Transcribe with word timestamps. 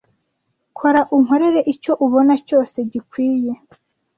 kora 0.77 1.01
unkorere 1.15 1.59
icyo 1.73 1.93
ubona 2.05 2.33
cyose 2.47 2.77
gikwiye 2.91 3.51